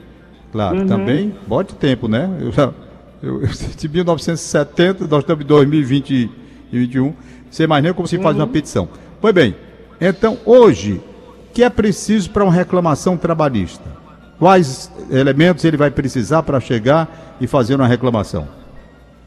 Claro, 0.52 0.80
uhum. 0.80 0.88
também, 0.88 1.34
bote 1.48 1.76
tempo, 1.76 2.08
né? 2.08 2.30
Eu 2.42 2.52
já 2.52 2.74
eu, 3.22 3.42
eu, 3.42 3.48
de 3.78 3.90
1970, 3.90 5.08
nós 5.08 5.20
estamos 5.20 5.44
em 5.44 5.48
2021, 5.48 7.14
sem 7.50 7.68
mais 7.68 7.84
nem 7.84 7.94
como 7.94 8.08
se 8.08 8.18
faz 8.18 8.36
uhum. 8.36 8.42
uma 8.42 8.48
petição. 8.48 8.90
Pois 9.20 9.34
bem, 9.34 9.56
então 10.00 10.38
hoje, 10.46 11.02
o 11.50 11.54
que 11.54 11.64
é 11.64 11.70
preciso 11.70 12.32
para 12.32 12.44
uma 12.44 12.54
reclamação 12.54 13.16
trabalhista? 13.16 14.02
Quais 14.40 14.92
elementos 15.12 15.64
ele 15.64 15.78
vai 15.78 15.92
precisar 15.92 16.42
para 16.42 16.60
chegar 16.60 17.38
e 17.40 17.46
fazer 17.46 17.76
uma 17.76 17.88
reclamação? 17.88 18.48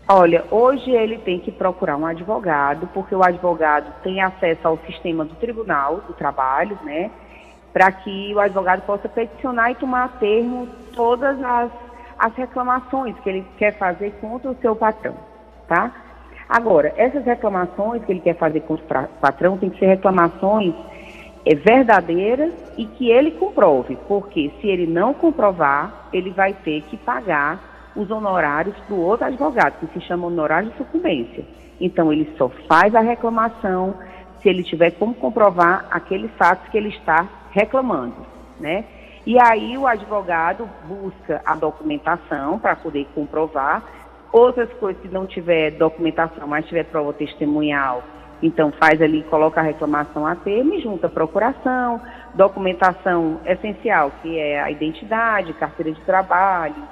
Olha, 0.06 0.44
hoje 0.50 0.90
ele 0.90 1.16
tem 1.18 1.38
que 1.38 1.50
procurar 1.50 1.96
um 1.96 2.04
advogado, 2.04 2.88
porque 2.92 3.14
o 3.14 3.22
advogado 3.22 3.86
tem 4.02 4.20
acesso 4.20 4.66
ao 4.68 4.78
sistema 4.86 5.24
do 5.24 5.34
Tribunal 5.36 6.02
do 6.06 6.12
Trabalho, 6.12 6.78
né? 6.84 7.10
Para 7.74 7.92
que 7.92 8.32
o 8.34 8.40
advogado 8.40 8.80
possa 8.86 9.08
peticionar 9.08 9.70
e 9.70 9.74
tomar 9.74 10.04
a 10.04 10.08
termo 10.08 10.66
todas 10.94 11.42
as 11.42 11.70
as 12.18 12.34
reclamações 12.34 13.18
que 13.20 13.28
ele 13.28 13.46
quer 13.58 13.76
fazer 13.76 14.12
contra 14.20 14.50
o 14.50 14.56
seu 14.60 14.74
patrão, 14.74 15.14
tá? 15.68 15.92
Agora, 16.48 16.92
essas 16.96 17.24
reclamações 17.24 18.04
que 18.04 18.12
ele 18.12 18.20
quer 18.20 18.36
fazer 18.36 18.60
contra 18.60 19.02
o 19.02 19.20
patrão 19.20 19.56
tem 19.56 19.70
que 19.70 19.78
ser 19.78 19.86
reclamações 19.86 20.74
é, 21.44 21.54
verdadeiras 21.54 22.52
e 22.76 22.86
que 22.86 23.10
ele 23.10 23.32
comprove, 23.32 23.96
porque 24.06 24.50
se 24.60 24.68
ele 24.68 24.86
não 24.86 25.14
comprovar, 25.14 26.08
ele 26.12 26.30
vai 26.30 26.52
ter 26.52 26.82
que 26.82 26.96
pagar 26.96 27.92
os 27.96 28.10
honorários 28.10 28.76
do 28.88 29.00
outro 29.00 29.26
advogado, 29.26 29.78
que 29.80 29.98
se 29.98 30.06
chama 30.06 30.26
honorário 30.26 30.70
de 30.70 30.76
sucumbência. 30.76 31.44
Então, 31.80 32.12
ele 32.12 32.32
só 32.36 32.48
faz 32.68 32.94
a 32.94 33.00
reclamação 33.00 33.94
se 34.40 34.48
ele 34.48 34.62
tiver 34.62 34.90
como 34.92 35.14
comprovar 35.14 35.86
aqueles 35.90 36.30
fatos 36.32 36.68
que 36.68 36.76
ele 36.76 36.90
está 36.90 37.26
reclamando, 37.54 38.16
né? 38.58 38.84
E 39.25 39.40
aí 39.40 39.78
o 39.78 39.87
advogado 39.87 40.68
busca 40.87 41.40
a 41.46 41.54
documentação 41.54 42.58
para 42.58 42.76
poder 42.76 43.06
comprovar. 43.14 43.82
Outras 44.30 44.70
coisas, 44.75 45.00
se 45.00 45.08
não 45.08 45.25
tiver 45.25 45.70
documentação, 45.70 46.46
mas 46.46 46.66
tiver 46.66 46.84
prova 46.84 47.12
testemunhal, 47.12 48.02
então 48.42 48.73
faz 48.73 49.00
ali, 49.00 49.23
coloca 49.23 49.61
a 49.61 49.64
reclamação 49.64 50.26
a 50.26 50.34
termo 50.34 50.75
e 50.75 50.82
junta 50.82 51.06
a 51.06 51.11
procuração, 51.11 52.00
documentação 52.34 53.40
essencial, 53.46 54.11
que 54.20 54.37
é 54.37 54.61
a 54.61 54.70
identidade, 54.70 55.52
carteira 55.54 55.92
de 55.92 56.00
trabalho, 56.00 56.82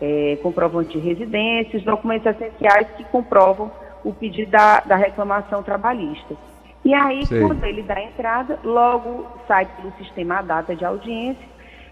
é, 0.00 0.38
comprovante 0.42 0.92
de 0.92 0.98
residência, 0.98 1.78
os 1.78 1.84
documentos 1.84 2.26
essenciais 2.26 2.86
que 2.96 3.04
comprovam 3.04 3.72
o 4.04 4.12
pedido 4.12 4.50
da, 4.50 4.80
da 4.80 4.96
reclamação 4.96 5.62
trabalhista. 5.62 6.36
E 6.84 6.94
aí, 6.94 7.26
quando 7.26 7.62
ele 7.64 7.82
dá 7.82 7.94
a 7.94 8.02
entrada, 8.02 8.58
logo 8.64 9.26
sai 9.46 9.66
pelo 9.66 9.92
sistema 9.98 10.38
a 10.38 10.42
data 10.42 10.74
de 10.74 10.84
audiência 10.84 11.44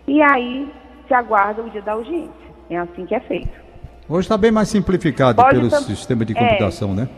e 0.06 0.22
aí 0.22 0.72
se 1.06 1.14
aguarda 1.14 1.62
o 1.62 1.70
dia 1.70 1.82
da 1.82 1.92
audiência. 1.92 2.48
É 2.70 2.78
assim 2.78 3.04
que 3.04 3.14
é 3.14 3.20
feito. 3.20 3.68
Hoje 4.08 4.20
está 4.20 4.38
bem 4.38 4.50
mais 4.50 4.68
simplificado 4.68 5.42
Pode 5.42 5.56
pelo 5.56 5.70
sistema 5.82 6.24
de 6.24 6.34
computação, 6.34 6.92
é, 6.92 6.94
né? 6.94 7.08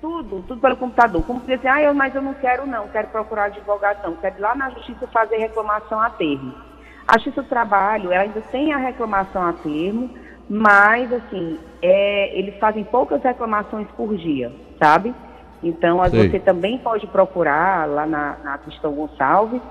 Tudo, 0.00 0.42
tudo 0.48 0.60
pelo 0.60 0.76
computador. 0.76 1.22
Como 1.24 1.40
dizer 1.40 1.54
assim, 1.54 1.68
ah, 1.68 1.82
eu, 1.82 1.94
mas 1.94 2.14
eu 2.14 2.22
não 2.22 2.34
quero 2.34 2.66
não, 2.66 2.88
quero 2.88 3.08
procurar 3.08 3.44
advogado 3.44 4.02
não, 4.04 4.16
quero 4.16 4.36
ir 4.36 4.40
lá 4.40 4.54
na 4.56 4.70
justiça 4.70 5.06
fazer 5.06 5.36
reclamação 5.36 6.00
a 6.00 6.10
termo. 6.10 6.52
A 7.06 7.18
Justiça 7.18 7.42
do 7.42 7.48
Trabalho, 7.48 8.10
ela 8.10 8.22
ainda 8.22 8.40
tem 8.40 8.72
a 8.72 8.78
reclamação 8.78 9.46
a 9.46 9.52
termo, 9.52 10.10
mas 10.48 11.12
assim, 11.12 11.58
é, 11.82 12.36
eles 12.36 12.58
fazem 12.58 12.82
poucas 12.82 13.22
reclamações 13.22 13.86
por 13.96 14.16
dia, 14.16 14.50
sabe? 14.82 15.14
Então, 15.64 15.98
Sei. 16.10 16.28
você 16.28 16.38
também 16.38 16.78
pode 16.78 17.06
procurar 17.06 17.88
lá 17.88 18.06
na, 18.06 18.36
na 18.44 18.58
Cristão 18.58 18.92
Gonçalves, 18.92 19.62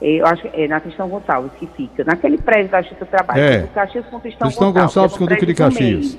eu 0.00 0.24
acho 0.26 0.46
é 0.52 0.68
na 0.68 0.78
Cristão 0.78 1.08
Gonçalves 1.08 1.50
que 1.58 1.66
fica, 1.68 2.04
naquele 2.04 2.38
prédio 2.38 2.70
da 2.70 2.82
Justiça 2.82 3.04
do 3.04 3.08
Trabalho, 3.08 3.40
é. 3.40 3.58
do 3.60 3.68
Caxias 3.68 4.06
com 4.06 4.20
Cristão, 4.20 4.46
Cristão 4.46 4.72
Gonçalves. 4.72 4.94
Gonçalves 4.94 5.16
é 5.16 5.18
com 5.18 5.26
Duque 5.26 5.46
de 5.46 5.54
Caxias. 5.54 6.18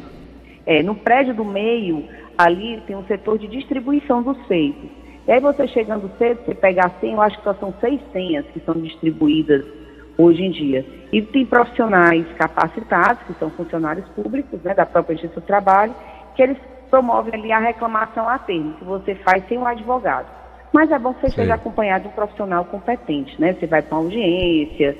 É, 0.66 0.84
no 0.84 0.96
prédio 0.96 1.34
do 1.34 1.46
meio, 1.46 2.04
ali 2.38 2.82
tem 2.88 2.96
um 2.96 3.06
setor 3.06 3.38
de 3.38 3.48
distribuição 3.48 4.22
dos 4.22 4.38
feitos. 4.48 4.90
E 5.28 5.32
aí 5.32 5.40
você 5.40 5.68
chegando 5.68 6.10
cedo, 6.18 6.40
você 6.44 6.56
pega 6.56 6.88
a 6.88 6.90
senha, 7.00 7.14
eu 7.14 7.22
acho 7.22 7.38
que 7.38 7.44
só 7.44 7.54
são 7.54 7.74
seis 7.80 8.02
senhas 8.12 8.46
que 8.52 8.60
são 8.62 8.74
distribuídas 8.74 9.64
hoje 10.18 10.44
em 10.44 10.52
dia. 10.52 10.86
E 11.14 11.22
tem 11.22 11.46
profissionais 11.46 12.26
capacitados, 12.38 13.24
que 13.28 13.34
são 13.40 13.50
funcionários 13.52 14.08
públicos, 14.10 14.60
né, 14.64 14.74
da 14.74 14.86
própria 14.86 15.16
Justiça 15.16 15.40
do 15.40 15.46
Trabalho, 15.46 15.94
que 16.36 16.42
eles 16.42 16.58
promovem 16.90 17.34
ali 17.34 17.52
a 17.52 17.60
reclamação 17.60 18.28
a 18.28 18.38
termo, 18.40 18.74
que 18.74 18.84
você 18.84 19.16
faz 19.16 19.48
sem 19.48 19.58
um 19.58 19.66
advogado. 19.66 20.28
Mas 20.72 20.92
é 20.92 21.00
bom 21.00 21.14
que 21.14 21.22
você 21.22 21.28
Sim. 21.28 21.32
esteja 21.32 21.56
acompanhado 21.56 22.04
de 22.04 22.10
um 22.10 22.14
profissional 22.14 22.66
competente, 22.66 23.40
né? 23.40 23.54
Você 23.54 23.66
vai 23.66 23.82
para 23.82 23.98
uma 23.98 24.04
audiência, 24.04 24.96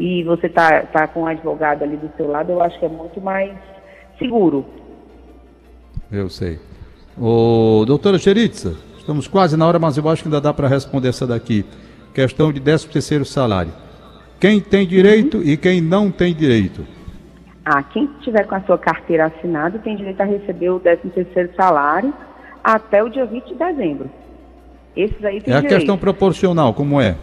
e 0.00 0.24
você 0.24 0.48
tá, 0.48 0.82
tá 0.84 1.06
com 1.06 1.22
um 1.22 1.26
advogado 1.26 1.82
ali 1.82 1.98
do 1.98 2.10
seu 2.16 2.26
lado, 2.26 2.50
eu 2.50 2.62
acho 2.62 2.78
que 2.78 2.86
é 2.86 2.88
muito 2.88 3.20
mais 3.20 3.52
seguro. 4.18 4.64
Eu 6.10 6.30
sei. 6.30 6.58
Ô, 7.18 7.84
doutora 7.86 8.18
Cheritza, 8.18 8.76
estamos 8.96 9.28
quase 9.28 9.58
na 9.58 9.66
hora, 9.66 9.78
mas 9.78 9.98
eu 9.98 10.08
acho 10.08 10.22
que 10.22 10.28
ainda 10.28 10.40
dá 10.40 10.54
para 10.54 10.68
responder 10.68 11.08
essa 11.08 11.26
daqui. 11.26 11.66
Questão 12.14 12.50
de 12.50 12.60
13 12.60 12.88
terceiro 12.88 13.26
salário. 13.26 13.72
Quem 14.40 14.58
tem 14.58 14.86
direito 14.86 15.36
uhum. 15.36 15.44
e 15.44 15.56
quem 15.58 15.82
não 15.82 16.10
tem 16.10 16.34
direito? 16.34 16.86
Ah, 17.72 17.84
quem 17.84 18.08
tiver 18.20 18.48
com 18.48 18.56
a 18.56 18.60
sua 18.62 18.76
carteira 18.76 19.26
assinada 19.26 19.78
tem 19.78 19.94
direito 19.94 20.20
a 20.20 20.24
receber 20.24 20.70
o 20.70 20.80
13 20.80 21.08
terceiro 21.10 21.54
salário 21.54 22.12
até 22.64 23.00
o 23.00 23.08
dia 23.08 23.24
20 23.24 23.44
de 23.44 23.54
dezembro. 23.54 24.10
Esses 24.96 25.24
aí 25.24 25.40
tem 25.40 25.54
É 25.54 25.58
a 25.58 25.62
questão 25.62 25.96
proporcional, 25.96 26.74
como 26.74 27.00
é? 27.00 27.14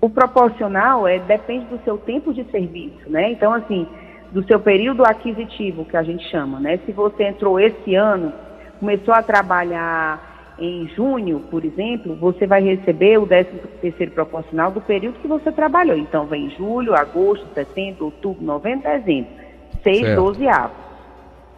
O 0.00 0.08
proporcional 0.08 1.06
é 1.06 1.18
depende 1.18 1.66
do 1.66 1.78
seu 1.84 1.98
tempo 1.98 2.32
de 2.32 2.44
serviço, 2.44 3.10
né? 3.10 3.30
Então, 3.30 3.52
assim, 3.52 3.86
do 4.30 4.42
seu 4.46 4.58
período 4.58 5.04
aquisitivo, 5.04 5.84
que 5.84 5.98
a 5.98 6.02
gente 6.02 6.26
chama, 6.30 6.58
né? 6.58 6.78
Se 6.86 6.92
você 6.92 7.24
entrou 7.24 7.60
esse 7.60 7.94
ano, 7.94 8.32
começou 8.80 9.12
a 9.12 9.22
trabalhar 9.22 10.54
em 10.58 10.88
junho, 10.96 11.40
por 11.50 11.62
exemplo, 11.62 12.16
você 12.16 12.46
vai 12.46 12.62
receber 12.62 13.18
o 13.18 13.26
13 13.26 13.50
terceiro 13.82 14.12
proporcional 14.12 14.70
do 14.70 14.80
período 14.80 15.20
que 15.20 15.28
você 15.28 15.52
trabalhou. 15.52 15.98
Então, 15.98 16.24
vem 16.24 16.48
julho, 16.56 16.94
agosto, 16.94 17.46
setembro, 17.52 18.06
outubro, 18.06 18.42
novembro, 18.42 18.88
dezembro. 18.88 19.41
Seis, 19.82 20.14
doze 20.14 20.46
avos, 20.46 20.76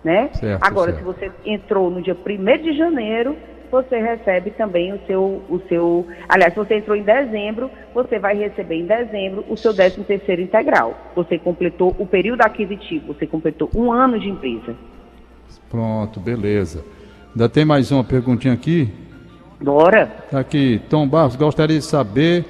né? 0.03 0.31
Certo, 0.33 0.63
Agora, 0.63 0.93
certo. 0.93 0.99
se 0.99 1.05
você 1.05 1.33
entrou 1.45 1.91
no 1.91 2.03
dia 2.03 2.17
1 2.17 2.63
de 2.63 2.77
janeiro, 2.77 3.37
você 3.71 3.99
recebe 3.99 4.51
também 4.53 4.93
o 4.93 5.01
seu, 5.07 5.43
o 5.49 5.61
seu. 5.69 6.07
Aliás, 6.29 6.53
se 6.53 6.59
você 6.59 6.77
entrou 6.77 6.97
em 6.97 7.03
dezembro, 7.03 7.71
você 7.93 8.19
vai 8.19 8.37
receber 8.37 8.77
em 8.77 8.87
dezembro 8.87 9.45
o 9.49 9.57
seu 9.57 9.75
13 9.75 10.05
terceiro 10.05 10.43
integral. 10.43 10.97
Você 11.17 11.39
completou 11.39 11.95
o 11.99 12.07
período 12.07 12.43
aquisitivo, 12.43 13.13
você 13.13 13.27
completou 13.27 13.69
um 13.75 13.93
ano 13.93 14.19
de 14.19 14.29
empresa. 14.29 14.77
Pronto, 15.69 16.21
beleza. 16.21 16.85
Ainda 17.33 17.49
tem 17.49 17.65
mais 17.65 17.91
uma 17.91 18.05
perguntinha 18.05 18.55
aqui? 18.55 18.93
Bora. 19.61 20.07
Tá 20.31 20.39
aqui, 20.39 20.81
Tom 20.89 21.09
Barros, 21.09 21.37
gostaria 21.37 21.79
de 21.79 21.85
saber, 21.85 22.45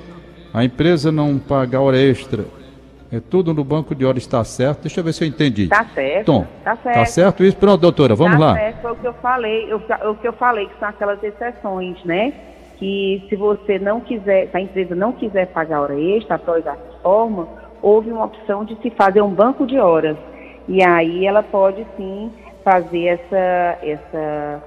a 0.53 0.65
empresa 0.65 1.11
não 1.11 1.39
paga 1.39 1.81
hora 1.81 1.97
extra 1.97 2.45
é 3.17 3.21
tudo 3.21 3.55
no 3.55 3.63
banco 3.63 3.95
de 3.95 4.05
horas 4.05 4.23
está 4.23 4.43
certo. 4.43 4.83
Deixa 4.83 4.99
eu 4.99 5.05
ver 5.05 5.13
se 5.13 5.23
eu 5.23 5.29
entendi. 5.29 5.69
Tá 5.69 5.85
certo. 5.95 6.27
Tom, 6.27 6.47
tá 6.65 6.77
certo. 6.77 6.97
Tá 6.97 7.05
certo 7.07 7.45
isso? 7.45 7.57
Pronto, 7.57 7.81
doutora, 7.81 8.15
vamos 8.17 8.39
tá 8.39 8.47
lá. 8.47 8.55
Certo, 8.55 8.83
foi 8.83 8.93
o 8.93 8.97
que 8.97 9.07
eu 9.07 9.15
falei, 9.15 9.73
eu, 9.73 9.83
o 10.11 10.15
que 10.17 10.27
eu 10.27 10.33
falei, 10.33 10.67
que 10.67 10.79
são 10.81 10.89
aquelas 10.89 11.23
exceções, 11.23 12.03
né? 12.05 12.33
Que 12.77 13.25
se 13.29 13.37
você 13.37 13.79
não 13.79 14.01
quiser, 14.01 14.49
se 14.49 14.57
a 14.57 14.61
empresa 14.61 14.97
não 14.97 15.13
quiser 15.13 15.47
pagar 15.47 15.83
hora 15.83 15.99
extra 15.99 16.35
após 16.35 16.67
a 16.67 16.77
forma, 17.03 17.47
houve 17.81 18.11
uma 18.11 18.25
opção 18.25 18.65
de 18.65 18.77
se 18.83 18.91
fazer 18.91 19.23
um 19.23 19.31
banco 19.31 19.65
de 19.67 19.79
horas. 19.79 20.17
E 20.67 20.83
aí 20.83 21.25
ela 21.27 21.43
pode 21.43 21.87
sim 21.97 22.33
fazer 22.65 23.05
essa, 23.05 23.79
essa, 23.83 24.63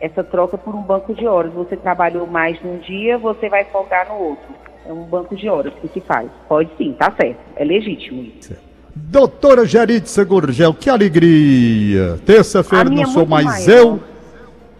essa 0.00 0.24
troca 0.24 0.58
por 0.58 0.74
um 0.74 0.82
banco 0.82 1.14
de 1.14 1.28
horas. 1.28 1.52
Você 1.52 1.76
trabalhou 1.76 2.26
mais 2.26 2.60
num 2.60 2.78
dia, 2.78 3.18
você 3.18 3.48
vai 3.48 3.64
folgar 3.66 4.08
no 4.08 4.14
outro. 4.14 4.64
É 4.86 4.92
um 4.92 5.04
banco 5.04 5.34
de 5.34 5.48
horas 5.48 5.72
que 5.80 5.88
se 5.88 6.00
faz. 6.00 6.28
Pode 6.48 6.70
sim, 6.76 6.92
tá 6.98 7.12
certo. 7.18 7.38
É 7.56 7.64
legítimo 7.64 8.22
isso. 8.22 8.54
Doutora 8.94 9.66
Geritza 9.66 10.22
Gurgel, 10.24 10.72
que 10.74 10.88
alegria! 10.88 12.18
Terça-feira 12.24 12.88
não 12.88 13.06
sou 13.06 13.26
mais 13.26 13.66
eu, 13.66 14.00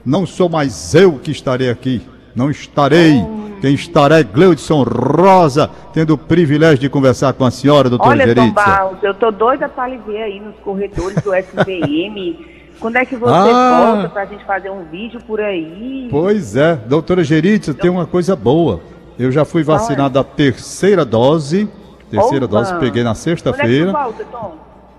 não 0.04 0.24
sou 0.24 0.48
mais 0.48 0.94
eu 0.94 1.18
que 1.18 1.32
estarei 1.32 1.68
aqui. 1.68 2.02
Não 2.34 2.50
estarei. 2.50 3.14
Oh. 3.16 3.44
Quem 3.60 3.74
estará 3.74 4.18
é 4.18 4.22
Gleudson 4.22 4.82
Rosa, 4.82 5.70
tendo 5.92 6.14
o 6.14 6.18
privilégio 6.18 6.78
de 6.78 6.90
conversar 6.90 7.32
com 7.32 7.46
a 7.46 7.50
senhora, 7.50 7.88
doutora 7.88 8.10
Olha, 8.10 8.26
Geritza. 8.26 8.42
Olha, 8.42 8.52
Barros, 8.52 9.02
eu 9.02 9.14
tô 9.14 9.30
doida 9.30 9.68
para 9.68 9.88
lhe 9.88 9.96
ver 9.98 10.22
aí 10.22 10.38
nos 10.38 10.54
corredores 10.56 11.16
do 11.22 11.34
SVM. 11.34 12.44
Quando 12.78 12.96
é 12.96 13.06
que 13.06 13.16
você 13.16 13.32
ah. 13.32 13.92
volta 13.92 14.08
para 14.10 14.22
a 14.22 14.26
gente 14.26 14.44
fazer 14.44 14.68
um 14.68 14.84
vídeo 14.84 15.18
por 15.26 15.40
aí? 15.40 16.08
Pois 16.10 16.54
é, 16.56 16.76
doutora 16.76 17.24
Geritza, 17.24 17.72
tem 17.72 17.90
uma 17.90 18.06
coisa 18.06 18.36
boa. 18.36 18.80
Eu 19.18 19.30
já 19.30 19.44
fui 19.44 19.62
vacinado 19.62 20.18
a 20.18 20.24
terceira 20.24 21.04
dose. 21.04 21.68
Terceira 22.10 22.46
Opa. 22.46 22.58
dose 22.58 22.74
peguei 22.78 23.02
na 23.02 23.14
sexta-feira. 23.14 23.92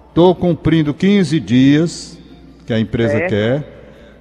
Estou 0.09 0.33
cumprindo 0.33 0.93
15 0.93 1.39
dias 1.39 2.17
que 2.65 2.73
a 2.73 2.79
empresa 2.79 3.17
certo. 3.17 3.29
quer. 3.29 3.75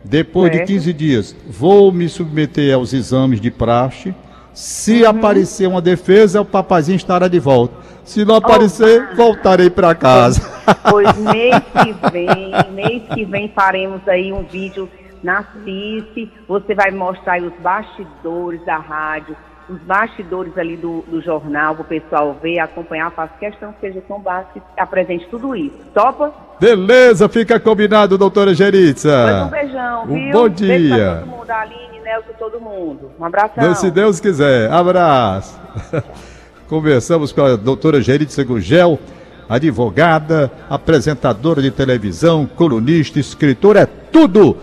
Depois 0.05 0.53
certo. 0.53 0.67
de 0.67 0.75
15 0.75 0.93
dias, 0.93 1.37
vou 1.49 1.91
me 1.91 2.09
submeter 2.09 2.75
aos 2.75 2.93
exames 2.93 3.41
de 3.41 3.51
praxe. 3.51 4.15
Se 4.53 5.03
uhum. 5.03 5.11
aparecer 5.11 5.67
uma 5.67 5.81
defesa, 5.81 6.41
o 6.41 6.45
papazinho 6.45 6.97
estará 6.97 7.27
de 7.27 7.41
volta. 7.41 7.75
Se 8.05 8.25
não 8.25 8.37
aparecer, 8.37 9.03
Opa. 9.03 9.15
voltarei 9.15 9.71
para 9.71 9.95
casa. 9.95 10.43
Pois 10.89 11.17
mês 11.17 11.57
que 11.57 12.11
vem, 12.11 12.53
mês 12.73 13.03
que 13.15 13.25
vem 13.25 13.49
faremos 13.49 14.07
aí 14.07 14.33
um 14.33 14.45
vídeo 14.45 14.89
na 15.23 15.43
CIS. 15.65 16.29
Você 16.47 16.75
vai 16.75 16.91
mostrar 16.91 17.43
os 17.43 17.53
bastidores 17.61 18.65
da 18.67 18.77
rádio, 18.77 19.35
os 19.69 19.79
bastidores 19.81 20.57
ali 20.59 20.77
do, 20.77 21.05
do 21.09 21.21
jornal, 21.23 21.75
para 21.75 21.83
o 21.83 21.85
pessoal 21.85 22.37
ver, 22.43 22.59
acompanhar, 22.59 23.11
faço 23.13 23.33
questão 23.39 23.73
que 23.73 23.81
seja 23.81 24.03
tão 24.07 24.21
básico 24.21 24.61
apresente 24.77 25.27
tudo 25.31 25.55
isso. 25.57 25.77
Topa? 25.93 26.33
Beleza, 26.61 27.29
fica 27.29 27.59
combinado, 27.59 28.19
doutora 28.19 28.55
Geritza. 28.55 29.47
um 29.47 29.51
beijão, 29.51 30.03
um 30.05 30.07
viu? 30.07 30.33
Bom 30.33 30.49
dia. 30.49 31.19
Todo 31.21 31.27
mundo, 31.27 31.51
Aline, 31.51 32.01
Nelson, 32.01 32.33
todo 32.39 32.61
mundo. 32.61 33.11
Um 33.19 33.25
abração. 33.25 33.75
Se 33.75 33.91
Deus 33.91 34.21
quiser. 34.21 34.71
Abraço. 34.71 35.59
Conversamos 36.69 37.33
com 37.33 37.43
a 37.43 37.57
doutora 37.57 38.01
Geritza 38.01 38.43
Gugel, 38.43 38.99
advogada, 39.49 40.51
apresentadora 40.69 41.61
de 41.61 41.71
televisão, 41.71 42.47
colunista, 42.47 43.19
escritora, 43.19 43.81
é 43.81 43.87
tudo 43.87 44.57